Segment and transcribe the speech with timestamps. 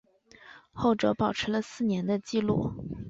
[0.73, 2.71] 后者保持了四年的纪录。